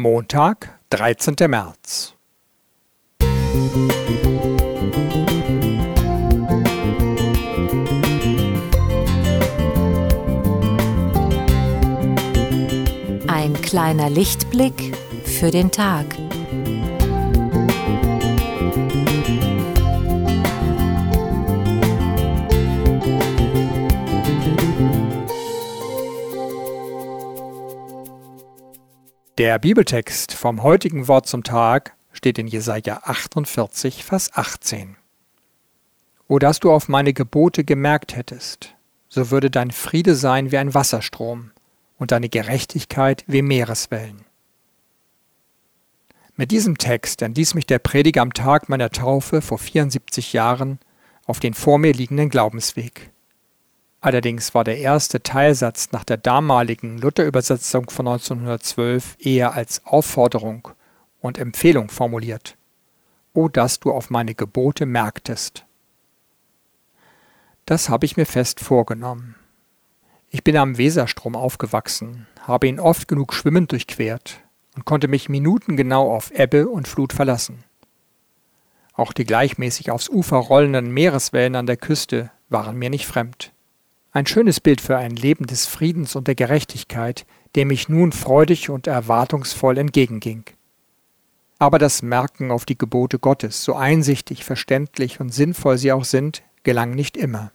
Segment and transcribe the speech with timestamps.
[0.00, 1.36] Montag, 13.
[1.46, 2.14] März.
[13.28, 16.06] Ein kleiner Lichtblick für den Tag.
[29.40, 34.98] Der Bibeltext vom heutigen Wort zum Tag steht in Jesaja 48, Vers 18.
[36.28, 38.74] O dass du auf meine Gebote gemerkt hättest,
[39.08, 41.52] so würde dein Friede sein wie ein Wasserstrom
[41.96, 44.26] und deine Gerechtigkeit wie Meereswellen.
[46.36, 50.80] Mit diesem Text entließ mich der Prediger am Tag meiner Taufe vor 74 Jahren
[51.24, 53.10] auf den vor mir liegenden Glaubensweg.
[54.00, 60.68] Allerdings war der erste Teilsatz nach der damaligen Luther-Übersetzung von 1912 eher als Aufforderung
[61.20, 62.56] und Empfehlung formuliert.
[63.34, 65.66] O dass du auf meine Gebote merktest.
[67.66, 69.36] Das habe ich mir fest vorgenommen.
[70.30, 74.40] Ich bin am Weserstrom aufgewachsen, habe ihn oft genug schwimmend durchquert
[74.74, 77.64] und konnte mich minutengenau auf Ebbe und Flut verlassen.
[78.94, 83.52] Auch die gleichmäßig aufs Ufer rollenden Meereswellen an der Küste waren mir nicht fremd.
[84.12, 88.68] Ein schönes Bild für ein Leben des Friedens und der Gerechtigkeit, dem ich nun freudig
[88.68, 90.44] und erwartungsvoll entgegenging.
[91.60, 96.42] Aber das Merken auf die Gebote Gottes, so einsichtig, verständlich und sinnvoll sie auch sind,
[96.64, 97.52] gelang nicht immer.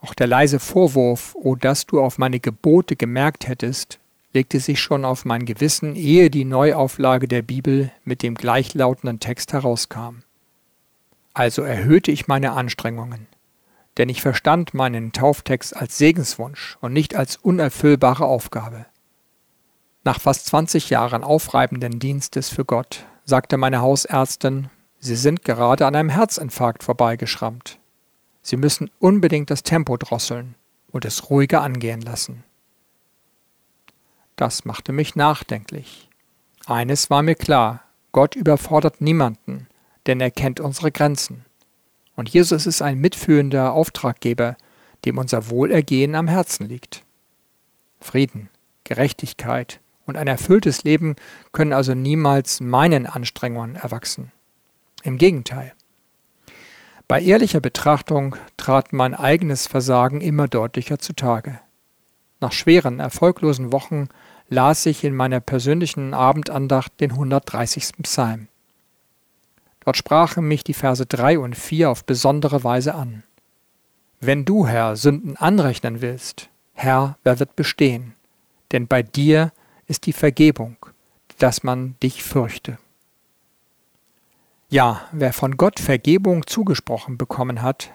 [0.00, 4.00] Auch der leise Vorwurf, o dass du auf meine Gebote gemerkt hättest,
[4.32, 9.52] legte sich schon auf mein Gewissen, ehe die Neuauflage der Bibel mit dem gleichlautenden Text
[9.52, 10.22] herauskam.
[11.34, 13.28] Also erhöhte ich meine Anstrengungen
[13.98, 18.86] denn ich verstand meinen Tauftext als Segenswunsch und nicht als unerfüllbare Aufgabe.
[20.04, 25.94] Nach fast 20 Jahren aufreibenden Dienstes für Gott sagte meine Hausärztin, Sie sind gerade an
[25.94, 27.78] einem Herzinfarkt vorbeigeschrammt.
[28.42, 30.54] Sie müssen unbedingt das Tempo drosseln
[30.90, 32.42] und es ruhiger angehen lassen.
[34.34, 36.08] Das machte mich nachdenklich.
[36.66, 37.82] Eines war mir klar,
[38.12, 39.68] Gott überfordert niemanden,
[40.06, 41.44] denn er kennt unsere Grenzen.
[42.18, 44.56] Und Jesus ist ein mitführender Auftraggeber,
[45.04, 47.04] dem unser Wohlergehen am Herzen liegt.
[48.00, 48.48] Frieden,
[48.82, 51.14] Gerechtigkeit und ein erfülltes Leben
[51.52, 54.32] können also niemals meinen Anstrengungen erwachsen.
[55.04, 55.74] Im Gegenteil.
[57.06, 61.60] Bei ehrlicher Betrachtung trat mein eigenes Versagen immer deutlicher zutage.
[62.40, 64.08] Nach schweren, erfolglosen Wochen
[64.48, 67.92] las ich in meiner persönlichen Abendandacht den 130.
[68.02, 68.48] Psalm.
[69.88, 73.22] Dort sprachen mich die Verse 3 und 4 auf besondere Weise an.
[74.20, 78.12] Wenn du, Herr, Sünden anrechnen willst, Herr, wer wird bestehen?
[78.70, 79.50] Denn bei dir
[79.86, 80.76] ist die Vergebung,
[81.38, 82.76] dass man dich fürchte.
[84.68, 87.90] Ja, wer von Gott Vergebung zugesprochen bekommen hat,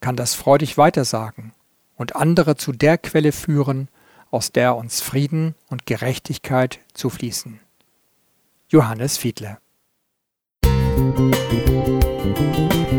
[0.00, 1.54] kann das freudig weitersagen
[1.96, 3.88] und andere zu der Quelle führen,
[4.30, 7.58] aus der uns Frieden und Gerechtigkeit zufließen.
[8.68, 9.58] Johannes Fiedler
[10.98, 12.97] Música